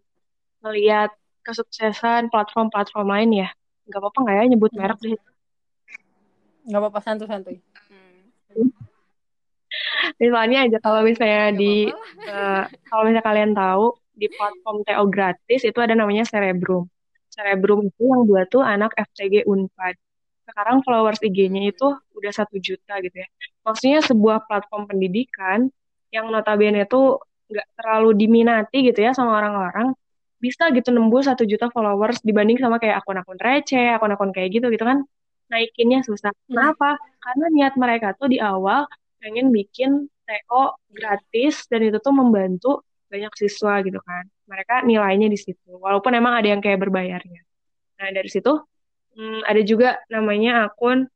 [0.63, 1.11] melihat
[1.43, 3.49] kesuksesan platform-platform lain ya.
[3.91, 4.79] Nggak apa-apa nggak ya nyebut hmm.
[4.79, 5.19] merek deh.
[6.71, 7.59] Nggak apa-apa santuy-santuy.
[7.59, 7.74] Hmm.
[10.20, 11.74] Misalnya aja kalau misalnya Gak di
[12.29, 16.87] uh, kalau misalnya kalian tahu di platform TO gratis itu ada namanya Cerebrum.
[17.35, 19.98] Cerebrum itu yang buat tuh anak FTG Unpad.
[20.46, 23.29] Sekarang followers IG-nya itu udah satu juta gitu ya.
[23.66, 25.66] Maksudnya sebuah platform pendidikan
[26.14, 27.18] yang notabene itu
[27.50, 29.92] nggak terlalu diminati gitu ya sama orang-orang
[30.38, 34.85] bisa gitu nembus satu juta followers dibanding sama kayak akun-akun receh, akun-akun kayak gitu gitu
[34.85, 35.03] kan
[35.48, 36.31] naikinnya susah.
[36.33, 36.44] Hmm.
[36.53, 37.00] Kenapa?
[37.20, 38.85] Karena niat mereka tuh di awal
[39.25, 44.29] pengen bikin TO gratis dan itu tuh membantu banyak siswa gitu kan.
[44.45, 45.81] Mereka nilainya di situ.
[45.81, 47.41] Walaupun emang ada yang kayak berbayarnya.
[48.05, 48.53] Nah dari situ
[49.17, 51.09] hmm, ada juga namanya akun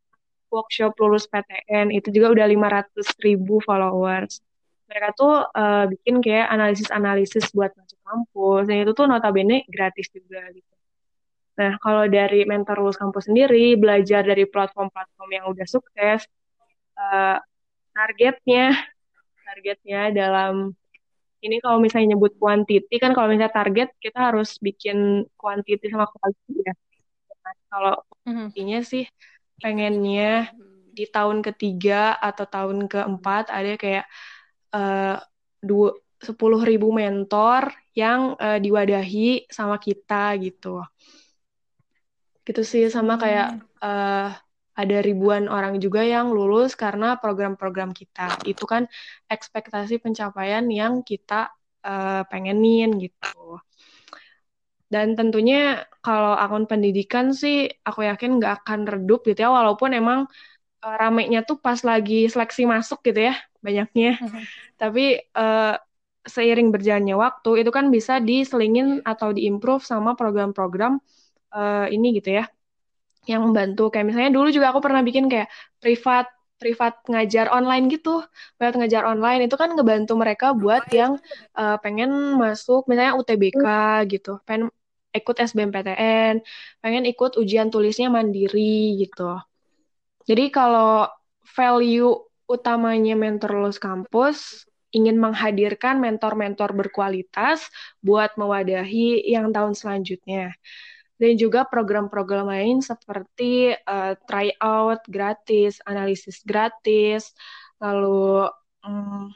[0.49, 4.41] workshop lulus PTN itu juga udah 500 ribu followers
[4.89, 10.41] mereka tuh uh, bikin kayak analisis-analisis buat masuk kampus dan itu tuh notabene gratis juga
[10.57, 10.75] gitu.
[11.61, 16.25] Nah, kalau dari mentor lulus kampus sendiri, belajar dari platform-platform yang udah sukses,
[16.97, 17.37] uh,
[17.99, 18.79] targetnya,
[19.43, 20.71] targetnya dalam,
[21.43, 26.55] ini kalau misalnya nyebut kuantiti, kan kalau misalnya target, kita harus bikin kuantiti sama kualitas
[26.63, 26.75] ya.
[27.43, 28.91] Nah, kalau intinya mm-hmm.
[28.95, 29.05] sih,
[29.59, 30.55] pengennya
[30.95, 34.07] di tahun ketiga atau tahun keempat ada kayak
[34.75, 35.19] uh,
[35.59, 40.83] dua sepuluh ribu mentor yang uh, diwadahi sama kita gitu
[42.43, 44.35] gitu sih sama kayak uh,
[44.79, 48.87] ada ribuan orang juga yang lulus karena program-program kita itu kan
[49.27, 51.51] ekspektasi pencapaian yang kita
[51.83, 53.59] uh, pengenin gitu
[54.89, 60.25] dan tentunya kalau akun pendidikan sih aku yakin nggak akan redup gitu ya walaupun emang
[60.81, 64.17] uh, ramenya tuh pas lagi seleksi masuk gitu ya banyaknya.
[64.81, 65.77] Tapi uh,
[66.25, 71.01] seiring berjalannya waktu itu kan bisa diselingin atau diimprove sama program-program
[71.53, 72.45] uh, ini gitu ya
[73.29, 73.93] yang membantu.
[73.93, 76.27] Kayak misalnya dulu juga aku pernah bikin kayak privat
[76.59, 78.25] privat ngajar online gitu.
[78.59, 81.21] Privat ngajar online itu kan ngebantu mereka buat yang
[81.55, 82.11] uh, pengen
[82.41, 83.65] masuk misalnya UTBK
[84.11, 84.43] gitu.
[84.43, 84.73] Pengen
[85.15, 86.45] ikut SBMPTN
[86.85, 89.41] pengen ikut ujian tulisnya mandiri gitu.
[90.29, 91.09] Jadi kalau
[91.57, 92.13] value
[92.49, 97.69] utamanya mentor lulus kampus ingin menghadirkan mentor-mentor berkualitas
[98.01, 100.57] buat mewadahi yang tahun selanjutnya.
[101.19, 107.35] Dan juga program-program lain seperti uh, tryout gratis, analisis gratis,
[107.83, 108.47] lalu
[108.87, 109.35] hmm,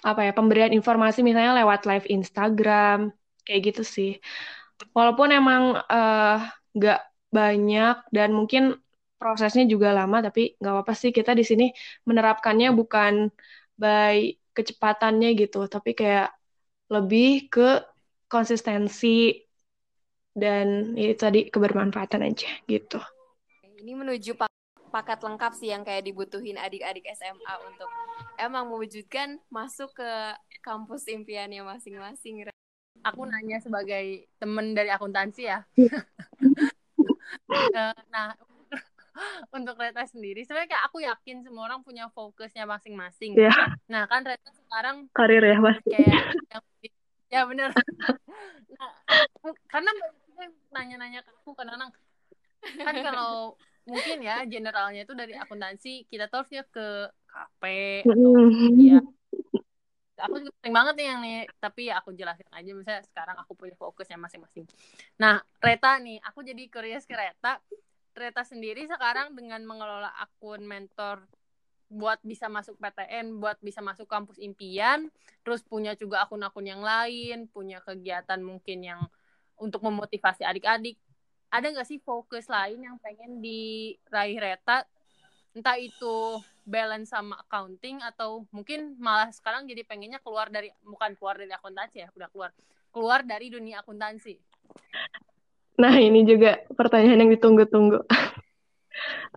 [0.00, 3.12] apa ya pemberian informasi misalnya lewat live Instagram
[3.44, 4.10] kayak gitu sih.
[4.96, 6.40] Walaupun emang uh,
[7.30, 8.80] banyak dan mungkin
[9.20, 11.64] prosesnya juga lama, tapi nggak apa-apa sih kita di sini
[12.08, 13.28] menerapkannya bukan
[13.76, 16.32] by kecepatannya gitu, tapi kayak
[16.88, 17.84] lebih ke
[18.26, 19.36] konsistensi
[20.34, 22.98] dan ya itu tadi kebermanfaatan aja gitu.
[23.80, 24.50] Ini menuju pak
[24.90, 27.86] paket lengkap sih yang kayak dibutuhin adik-adik SMA untuk
[28.36, 30.10] emang mewujudkan masuk ke
[30.60, 32.50] kampus impiannya masing-masing.
[33.06, 35.62] Aku nanya sebagai temen dari akuntansi ya.
[37.50, 38.34] Eh, nah,
[39.56, 43.34] untuk Reta sendiri, sebenarnya kayak aku yakin semua orang punya fokusnya masing-masing.
[43.38, 43.74] Yeah.
[43.90, 45.78] Nah, kan Reta sekarang karir ya, Mas.
[45.86, 46.34] Kayak
[47.30, 47.70] ya benar.
[48.78, 48.92] nah,
[49.70, 49.90] karena
[50.72, 51.90] nanya-nanya ke aku kadang-kadang
[52.60, 53.56] kan kalau
[53.88, 57.62] mungkin ya generalnya itu dari akuntansi kita tuh harusnya ke KP
[58.04, 58.32] atau
[58.76, 59.00] ya.
[60.20, 63.56] Aku juga sering banget nih yang nih tapi ya aku jelasin aja misalnya sekarang aku
[63.56, 64.68] punya fokusnya masing-masing.
[65.16, 67.56] Nah Reta nih aku jadi curious ke Reta.
[68.12, 71.24] Reta sendiri sekarang dengan mengelola akun mentor
[71.90, 75.10] buat bisa masuk PTN, buat bisa masuk kampus impian,
[75.42, 79.00] terus punya juga akun-akun yang lain, punya kegiatan mungkin yang
[79.60, 80.96] untuk memotivasi adik-adik.
[81.52, 84.86] Ada nggak sih fokus lain yang pengen diraih Reta?
[85.52, 91.36] Entah itu balance sama accounting atau mungkin malah sekarang jadi pengennya keluar dari bukan keluar
[91.36, 92.50] dari akuntansi ya udah keluar.
[92.90, 94.34] Keluar dari dunia akuntansi.
[95.78, 97.98] Nah ini juga pertanyaan yang ditunggu-tunggu.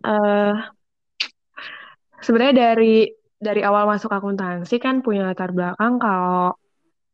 [0.06, 0.54] Uh,
[2.26, 3.10] sebenarnya dari
[3.44, 6.56] dari awal masuk akuntansi kan punya latar belakang kalau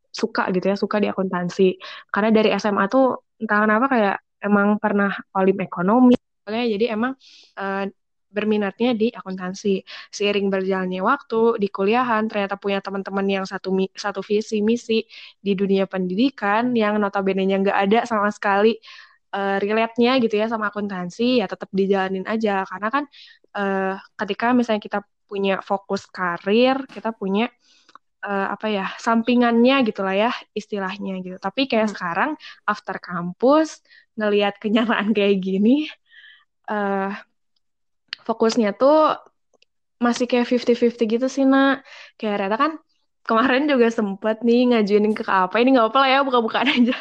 [0.09, 1.77] suka gitu ya suka di akuntansi
[2.09, 6.17] karena dari SMA tuh entah kenapa kayak emang pernah olim ekonomi
[6.49, 7.13] jadi emang
[7.61, 7.85] uh,
[8.29, 9.81] berminatnya di akuntansi.
[10.13, 15.03] Seiring berjalannya waktu di kuliahan ternyata punya teman-teman yang satu satu visi misi
[15.41, 18.77] di dunia pendidikan yang notabene-nya nggak ada sama sekali
[19.33, 23.03] uh, relate-nya gitu ya sama akuntansi ya tetap dijalanin aja karena kan
[23.57, 23.93] uh,
[24.25, 27.49] ketika misalnya kita punya fokus karir, kita punya
[28.23, 31.37] apa ya sampingannya gitulah ya istilahnya gitu.
[31.39, 31.93] Tapi kayak hmm.
[31.95, 32.31] sekarang
[32.67, 33.79] after kampus
[34.19, 35.87] ngelihat kenyataan kayak gini
[36.67, 37.15] uh,
[38.27, 39.15] fokusnya tuh
[39.99, 41.83] masih kayak 50-50 gitu sih nak.
[42.19, 42.71] Kayak Reta kan
[43.23, 46.97] kemarin juga sempet nih ngajuin ke KAP ini nggak apa lah ya buka-bukaan aja.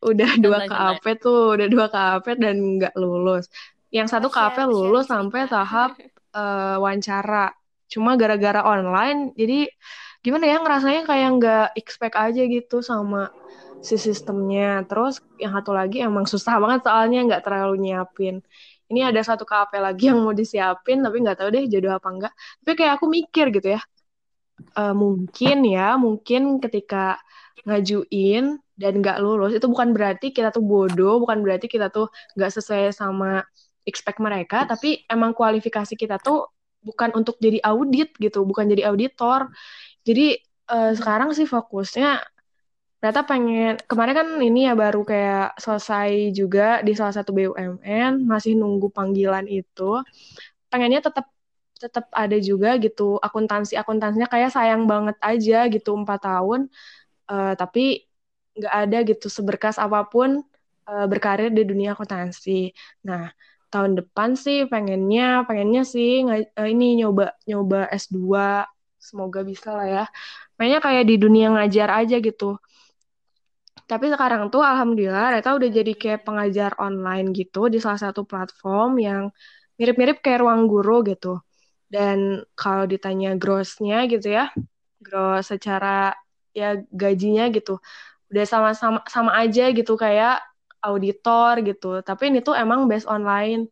[0.00, 3.48] Udah dua KAP tuh udah dua KAP dan nggak lulus.
[3.92, 5.96] Yang satu KAP lulus sampai tahap
[6.34, 7.52] uh, wawancara
[7.86, 9.70] cuma gara-gara online jadi
[10.26, 13.30] gimana ya ngerasanya kayak nggak expect aja gitu sama
[13.84, 14.82] si sistemnya.
[14.88, 18.42] Terus yang satu lagi emang susah banget soalnya nggak terlalu nyiapin.
[18.86, 22.32] Ini ada satu KP lagi yang mau disiapin tapi nggak tahu deh jodoh apa enggak.
[22.62, 23.80] Tapi kayak aku mikir gitu ya.
[24.72, 27.20] Uh, mungkin ya, mungkin ketika
[27.66, 32.50] ngajuin dan nggak lulus itu bukan berarti kita tuh bodoh, bukan berarti kita tuh nggak
[32.56, 33.42] sesuai sama
[33.84, 36.55] expect mereka, tapi emang kualifikasi kita tuh
[36.86, 39.50] bukan untuk jadi audit gitu, bukan jadi auditor.
[40.06, 40.38] Jadi
[40.70, 42.22] uh, sekarang sih fokusnya
[42.96, 48.56] ternyata pengen kemarin kan ini ya baru kayak selesai juga di salah satu BUMN masih
[48.56, 50.00] nunggu panggilan itu.
[50.70, 51.26] Pengennya tetap
[51.76, 56.60] tetap ada juga gitu akuntansi akuntansinya kayak sayang banget aja gitu empat tahun.
[57.26, 58.06] Uh, tapi
[58.56, 60.40] nggak ada gitu seberkas apa pun
[60.88, 62.72] uh, berkarir di dunia akuntansi.
[63.04, 63.28] Nah
[63.72, 68.16] tahun depan sih pengennya pengennya sih uh, ini nyoba nyoba S2
[69.06, 70.04] semoga bisa lah ya.
[70.56, 72.58] Pengennya kayak di dunia ngajar aja gitu.
[73.86, 78.98] Tapi sekarang tuh alhamdulillah Reta udah jadi kayak pengajar online gitu di salah satu platform
[78.98, 79.22] yang
[79.78, 81.38] mirip-mirip kayak ruang guru gitu.
[81.86, 84.50] Dan kalau ditanya grossnya gitu ya,
[84.98, 86.18] gross secara
[86.50, 87.78] ya gajinya gitu,
[88.34, 90.42] udah sama-sama sama aja gitu kayak
[90.86, 92.00] auditor gitu.
[92.00, 93.66] Tapi ini tuh emang based online.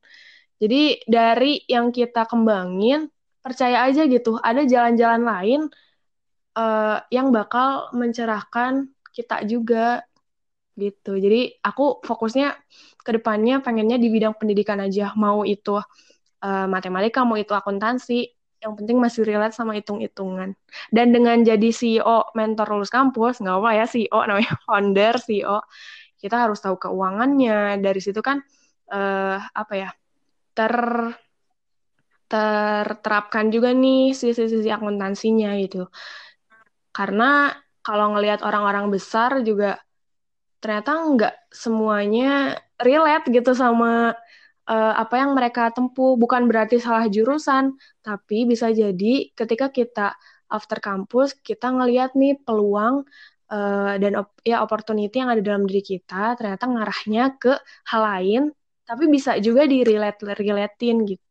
[0.58, 3.10] Jadi dari yang kita kembangin,
[3.44, 5.60] percaya aja gitu, ada jalan-jalan lain
[6.56, 10.02] uh, yang bakal mencerahkan kita juga
[10.74, 11.14] gitu.
[11.14, 12.56] Jadi aku fokusnya
[13.04, 18.26] ke depannya pengennya di bidang pendidikan aja, mau itu uh, matematika, mau itu akuntansi,
[18.64, 20.56] yang penting masih relate sama hitung-hitungan.
[20.88, 25.58] Dan dengan jadi CEO mentor lulus kampus, nggak apa ya CEO namanya founder CEO,
[26.24, 27.76] kita harus tahu keuangannya.
[27.84, 28.40] Dari situ kan
[28.88, 29.90] uh, apa ya
[30.56, 30.72] ter
[32.24, 35.92] terterapkan juga nih sisi-sisi akuntansinya gitu.
[36.96, 37.52] Karena
[37.84, 39.76] kalau ngelihat orang-orang besar juga
[40.64, 44.16] ternyata nggak semuanya relate gitu sama
[44.64, 46.16] uh, apa yang mereka tempuh.
[46.16, 50.16] Bukan berarti salah jurusan, tapi bisa jadi ketika kita
[50.48, 53.04] after kampus kita ngelihat nih peluang
[53.54, 57.54] uh, dan op ya opportunity yang ada dalam diri kita ternyata ngarahnya ke
[57.86, 58.42] hal lain,
[58.82, 61.22] tapi bisa juga di relate relatein gitu.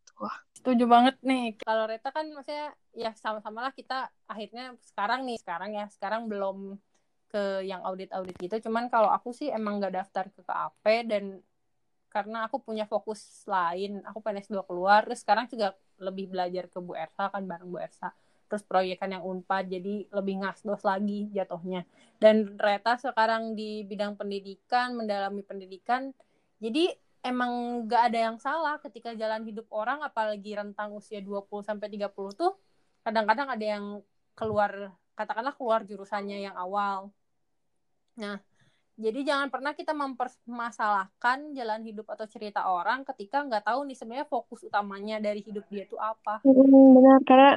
[0.55, 1.59] Setuju banget nih.
[1.59, 6.79] Kalau Reta kan maksudnya ya sama-sama lah kita akhirnya sekarang nih sekarang ya sekarang belum
[7.27, 8.55] ke yang audit-audit gitu.
[8.71, 11.43] Cuman kalau aku sih emang gak daftar ke KAP dan
[12.13, 16.77] karena aku punya fokus lain aku pengen S2 keluar terus sekarang juga lebih belajar ke
[16.77, 18.13] Bu Ersa kan bareng Bu Ersa
[18.53, 21.89] terus proyekan yang unpad jadi lebih ngasdos lagi jatuhnya.
[22.21, 26.13] Dan Reta sekarang di bidang pendidikan mendalami pendidikan
[26.61, 26.93] jadi
[27.25, 32.13] emang gak ada yang salah ketika jalan hidup orang apalagi rentang usia 20 sampai 30
[32.37, 32.53] tuh
[33.01, 33.85] kadang-kadang ada yang
[34.37, 37.09] keluar katakanlah keluar jurusannya yang awal.
[38.21, 38.37] Nah
[38.93, 44.27] jadi jangan pernah kita mempermasalahkan jalan hidup atau cerita orang ketika nggak tahu nih sebenarnya
[44.29, 46.45] fokus utamanya dari hidup dia itu apa.
[46.45, 47.51] Hmm, benar, karena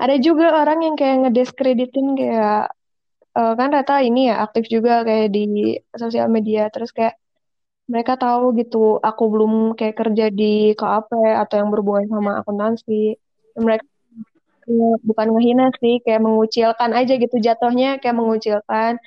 [0.00, 2.74] ada juga orang yang kayak ngedeskreditin kayak
[3.38, 7.14] uh, kan Rata ini ya aktif juga kayak di sosial media terus kayak
[7.90, 13.18] mereka tahu gitu aku belum kayak kerja di KAP atau yang berhubungan sama akuntansi
[13.58, 13.84] mereka
[14.70, 19.02] ya, bukan ngehina sih kayak mengucilkan aja gitu jatuhnya kayak mengucilkan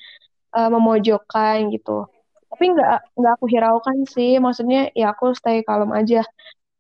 [0.55, 2.07] uh, memojokkan gitu.
[2.49, 4.39] Tapi nggak nggak aku hiraukan sih.
[4.39, 6.23] Maksudnya ya aku stay kalem aja.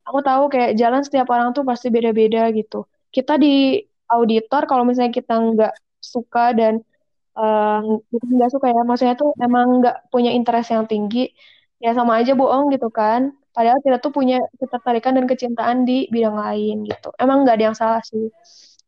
[0.07, 2.87] Aku tahu kayak jalan setiap orang tuh pasti beda-beda gitu.
[3.11, 6.73] Kita di auditor kalau misalnya kita nggak suka dan
[7.35, 7.81] uh,
[8.13, 11.33] nggak suka ya maksudnya tuh emang nggak punya interest yang tinggi
[11.83, 13.33] ya sama aja bohong gitu kan.
[13.55, 17.09] Padahal kita tuh punya ketertarikan dan kecintaan di bidang lain gitu.
[17.19, 18.27] Emang nggak ada yang salah sih.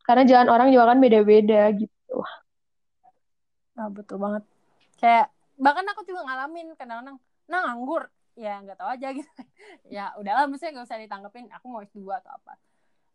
[0.06, 2.16] Karena jalan orang juga kan beda-beda gitu.
[3.76, 4.44] Nah betul banget
[4.98, 7.16] kayak bahkan aku juga ngalamin kadang-kadang
[7.48, 8.10] nah nganggur.
[8.38, 9.30] Ya nggak tahu aja gitu.
[9.94, 12.54] Ya udahlah maksudnya nggak usah ditanggepin aku mau S2 atau apa.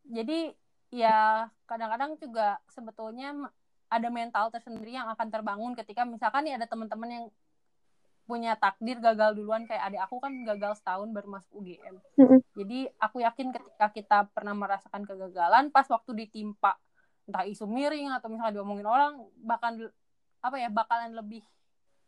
[0.10, 0.52] Jadi
[0.92, 3.34] ya kadang-kadang juga sebetulnya
[3.88, 7.26] ada mental tersendiri yang akan terbangun ketika misalkan nih ada teman-teman yang
[8.24, 11.96] punya takdir gagal duluan kayak adik aku kan gagal setahun baru masuk UGM.
[12.56, 16.80] Jadi aku yakin ketika kita pernah merasakan kegagalan pas waktu ditimpa
[17.28, 19.80] entah isu miring atau misalnya diomongin orang bahkan
[20.44, 21.44] apa ya bakalan lebih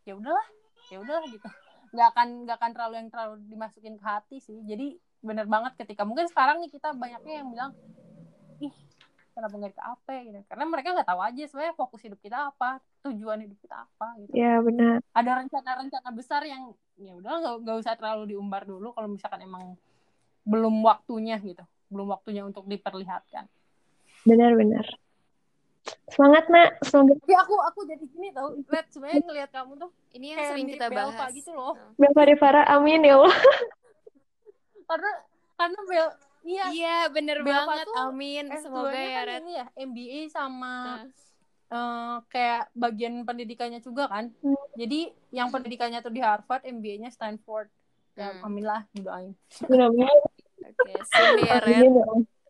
[0.05, 0.47] ya udahlah
[0.93, 1.49] ya udahlah gitu.
[1.91, 4.61] Nggak akan nggak akan terlalu yang terlalu dimasukin ke hati sih.
[4.63, 7.71] Jadi bener banget ketika mungkin sekarang nih kita banyaknya yang bilang
[8.61, 8.73] ih
[9.33, 10.11] kenapa nggak ke apa?
[10.21, 10.39] gitu.
[10.45, 14.31] Karena mereka nggak tahu aja sebenarnya fokus hidup kita apa tujuan hidup kita apa gitu.
[14.37, 15.01] Ya benar.
[15.11, 19.73] Ada rencana-rencana besar yang ya udah nggak nggak usah terlalu diumbar dulu kalau misalkan emang
[20.45, 21.65] belum waktunya gitu.
[21.89, 23.49] Belum waktunya untuk diperlihatkan.
[24.25, 25.04] Benar-benar
[26.05, 27.17] Semangat nak, semoga.
[27.25, 29.91] Ya aku aku jadi gini tau, lihat sebenarnya ngelihat kamu tuh.
[30.13, 31.33] Ini yang sering kita bahas.
[31.33, 31.73] gitu loh.
[31.97, 33.33] Belva Rivara, amin ya Allah.
[34.89, 35.11] karena
[35.57, 36.07] karena Bel,
[36.45, 36.65] iya.
[36.69, 38.45] Iya bener Belva banget, tuh amin.
[38.61, 41.01] Semoga ya kan Ini ya MBA sama nah.
[41.73, 44.29] uh, kayak bagian pendidikannya juga kan.
[44.45, 44.65] Hmm.
[44.77, 47.73] Jadi yang pendidikannya tuh di Harvard, MBA-nya Stanford.
[48.13, 48.45] Ya, hmm.
[48.45, 49.33] amin lah, doain.
[49.35, 49.73] Oke,
[50.85, 51.91] okay, sini ya, Ren.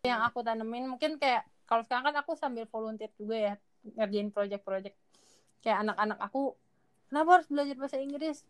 [0.05, 3.53] Yang aku tanemin mungkin kayak kalau sekarang kan aku sambil volunteer juga ya
[3.97, 4.95] ngerjain project-project.
[5.61, 6.53] Kayak anak-anak aku
[7.09, 8.45] kenapa harus belajar bahasa Inggris?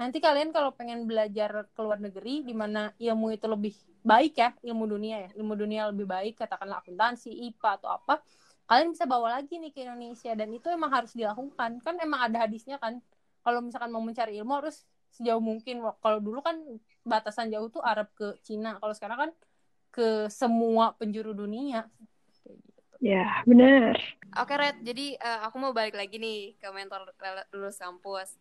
[0.00, 4.56] Nanti kalian kalau pengen belajar ke luar negeri di mana ilmu itu lebih baik ya
[4.64, 8.24] ilmu dunia ya ilmu dunia lebih baik katakanlah akuntansi IPA atau apa
[8.64, 10.30] kalian bisa bawa lagi nih ke Indonesia.
[10.38, 11.82] Dan itu emang harus dilakukan.
[11.82, 13.02] Kan emang ada hadisnya kan
[13.42, 15.82] kalau misalkan mau mencari ilmu harus sejauh mungkin.
[15.98, 16.54] Kalau dulu kan
[17.02, 18.78] batasan jauh tuh Arab ke Cina.
[18.78, 19.30] Kalau sekarang kan
[19.90, 21.90] ke semua penjuru dunia
[23.00, 23.96] Ya, benar.
[24.36, 24.84] Oke, Red.
[24.84, 27.08] Jadi uh, aku mau balik lagi nih ke mentor
[27.56, 28.36] lulus kampus.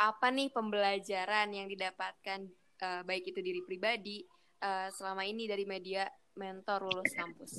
[0.00, 2.48] Apa nih pembelajaran yang didapatkan
[2.80, 4.24] uh, baik itu diri pribadi
[4.64, 6.08] uh, selama ini dari media
[6.40, 7.52] mentor lulus kampus?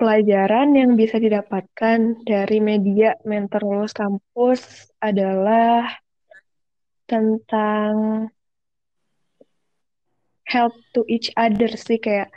[0.00, 5.92] Pelajaran yang bisa didapatkan dari media mentor lulus kampus adalah
[7.04, 8.24] tentang
[10.48, 12.32] help to each other sih kayak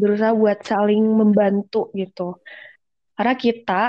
[0.00, 2.38] berusaha buat saling membantu gitu.
[3.16, 3.82] Karena kita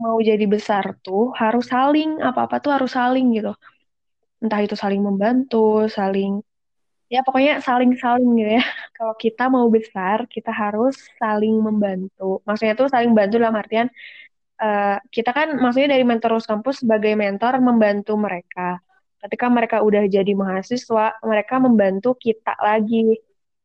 [0.00, 3.52] mau jadi besar tuh harus saling apa-apa tuh harus saling gitu.
[4.42, 6.40] Entah itu saling membantu, saling
[7.12, 8.64] ya pokoknya saling-saling gitu ya.
[8.96, 12.40] Kalau kita mau besar, kita harus saling membantu.
[12.46, 13.88] Maksudnya tuh saling bantu dalam artian
[14.60, 18.78] uh, kita kan maksudnya dari mentor kampus sebagai mentor membantu mereka.
[19.20, 23.20] Ketika mereka udah jadi mahasiswa, mereka membantu kita lagi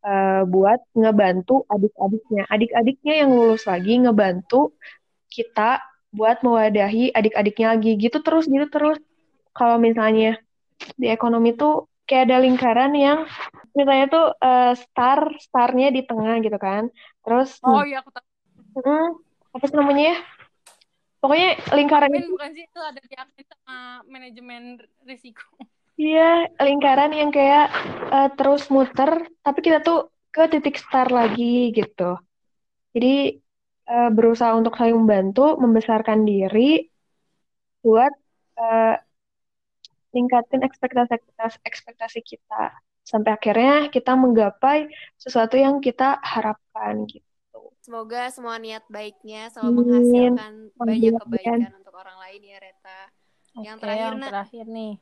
[0.05, 2.45] uh, buat ngebantu adik-adiknya.
[2.53, 4.77] Adik-adiknya yang lulus lagi ngebantu
[5.33, 5.81] kita
[6.13, 7.97] buat mewadahi adik-adiknya lagi.
[7.97, 9.01] Gitu terus, gitu terus.
[9.51, 10.37] Kalau misalnya
[10.95, 13.25] di ekonomi tuh kayak ada lingkaran yang
[13.75, 16.87] Misalnya tuh uh, star, starnya di tengah gitu kan.
[17.27, 18.25] Terus Oh iya aku tahu.
[18.79, 19.19] Hmm,
[19.51, 20.17] apa sih namanya ya?
[21.19, 25.43] Pokoknya lingkaran Admin bukan sih itu ada di sama manajemen risiko.
[25.95, 27.71] Iya, lingkaran yang kayak
[28.11, 32.19] uh, terus muter, tapi kita tuh ke titik start lagi gitu.
[32.91, 33.39] Jadi
[33.87, 36.91] uh, berusaha untuk saling membantu, membesarkan diri
[37.79, 38.11] buat
[38.59, 38.99] uh,
[40.11, 41.15] tingkatin ekspektasi
[41.63, 42.75] ekspektasi kita
[43.05, 47.71] sampai akhirnya kita menggapai sesuatu yang kita harapkan gitu.
[47.85, 52.99] Semoga semua niat baiknya selalu menghasilkan banyak kebaikan untuk orang lain ya Reta.
[53.61, 54.93] Yang terakhir yang terakhir nih.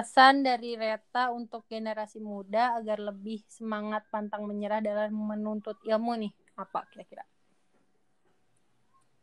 [0.00, 6.32] Pesan dari Reta untuk generasi muda agar lebih semangat pantang menyerah dalam menuntut ilmu nih.
[6.56, 7.20] Apa kira-kira?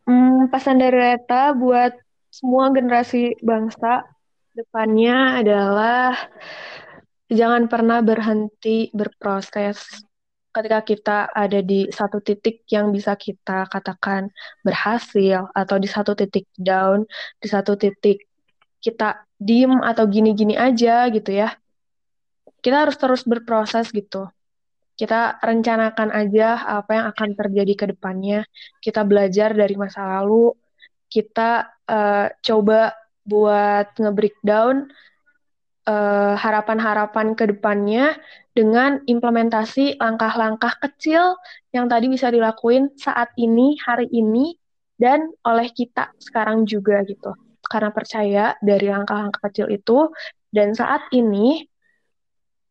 [0.06, 1.98] Hmm, pesan dari Reta buat
[2.30, 4.06] semua generasi bangsa
[4.54, 6.14] depannya adalah
[7.26, 9.82] jangan pernah berhenti berproses
[10.54, 14.30] ketika kita ada di satu titik yang bisa kita katakan
[14.62, 17.02] berhasil atau di satu titik down,
[17.42, 18.30] di satu titik
[18.78, 21.54] kita diem atau gini-gini aja gitu ya.
[22.62, 24.28] Kita harus terus berproses gitu.
[24.98, 28.42] Kita rencanakan aja apa yang akan terjadi ke depannya.
[28.82, 30.58] Kita belajar dari masa lalu.
[31.06, 34.90] Kita uh, coba buat nge-breakdown
[35.88, 38.18] uh, harapan-harapan ke depannya
[38.52, 41.38] dengan implementasi langkah-langkah kecil
[41.72, 44.58] yang tadi bisa dilakuin saat ini, hari ini,
[44.98, 47.38] dan oleh kita sekarang juga gitu.
[47.68, 50.08] Karena percaya dari langkah-langkah kecil itu,
[50.50, 51.68] dan saat ini,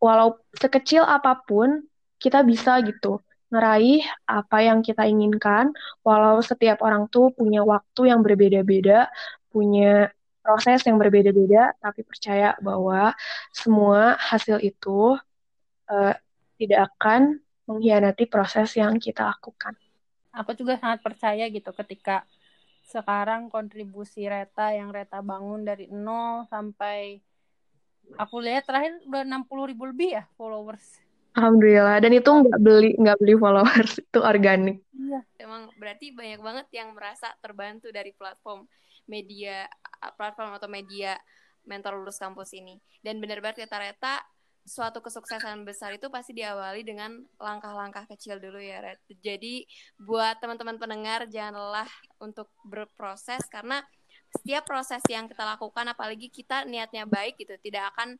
[0.00, 1.84] walau sekecil apa pun,
[2.16, 3.20] kita bisa gitu
[3.52, 5.70] ngeraih apa yang kita inginkan,
[6.02, 9.06] walau setiap orang tuh punya waktu yang berbeda-beda,
[9.54, 10.10] punya
[10.42, 13.14] proses yang berbeda-beda, tapi percaya bahwa
[13.54, 15.14] semua hasil itu
[15.90, 16.14] uh,
[16.58, 19.74] tidak akan mengkhianati proses yang kita lakukan.
[20.36, 22.22] Aku juga sangat percaya gitu ketika
[22.86, 27.18] sekarang kontribusi Reta yang Reta bangun dari nol sampai
[28.14, 31.02] aku lihat terakhir udah 60 ribu lebih ya followers.
[31.36, 34.78] Alhamdulillah dan itu nggak beli nggak beli followers itu organik.
[34.94, 35.20] Iya.
[35.42, 38.64] Emang berarti banyak banget yang merasa terbantu dari platform
[39.10, 39.66] media
[40.14, 41.18] platform atau media
[41.66, 42.78] mentor lulus kampus ini.
[43.02, 44.14] Dan benar banget kata Reta,
[44.66, 48.98] suatu kesuksesan besar itu pasti diawali dengan langkah-langkah kecil dulu ya Red.
[49.22, 49.62] Jadi
[50.02, 53.80] buat teman-teman pendengar jangan lelah untuk berproses karena
[54.34, 58.18] setiap proses yang kita lakukan apalagi kita niatnya baik gitu tidak akan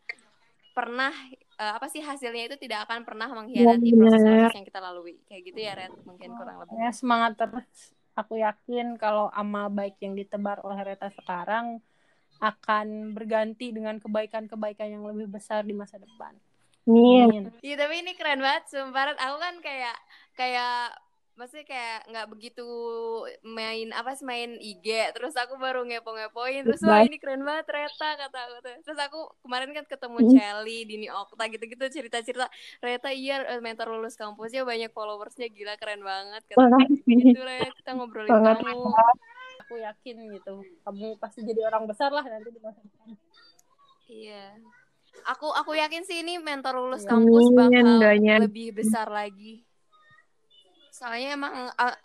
[0.71, 1.11] pernah
[1.59, 5.59] uh, apa sih hasilnya itu tidak akan pernah mengkhianati proses-proses yang kita lalui kayak gitu
[5.61, 6.79] ya Red mungkin kurang lebih.
[6.79, 11.83] Ya semangat terus aku yakin kalau amal baik yang ditebar oleh Reta sekarang
[12.41, 16.37] akan berganti dengan kebaikan-kebaikan yang lebih besar di masa depan.
[16.87, 17.51] Iya.
[17.61, 19.19] Iya tapi ini keren banget, sumpah.
[19.19, 19.97] Aku kan kayak
[20.39, 20.95] kayak
[21.37, 22.65] maksudnya kayak nggak begitu
[23.45, 28.17] main apa sih main IG terus aku baru ngepo-ngepoin terus wah ini keren banget Reta
[28.17, 30.29] kata aku tuh terus aku kemarin kan ketemu mm.
[30.33, 32.49] Chelly Dini Okta gitu-gitu cerita-cerita
[32.81, 36.73] Reta iya eh, mentor lulus kampusnya banyak followersnya gila keren banget kata
[37.05, 38.97] gitu Reta kita ngobrolin kamu
[39.67, 40.55] aku yakin gitu.
[40.87, 43.09] Kamu pasti jadi orang besar lah nanti di masa depan.
[44.07, 44.45] Iya.
[45.35, 47.99] Aku aku yakin sih ini mentor lulus kampus bakal
[48.47, 49.67] lebih besar lagi.
[50.95, 51.55] Soalnya emang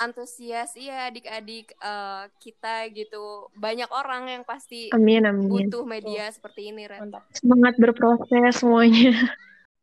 [0.01, 3.47] antusias iya adik-adik uh, kita gitu.
[3.53, 5.47] Banyak orang yang pasti amin, amin.
[5.47, 6.33] butuh media oh.
[6.33, 7.13] seperti ini Ren.
[7.31, 9.13] semangat berproses semuanya.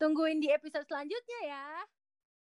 [0.03, 1.67] Tungguin di episode selanjutnya ya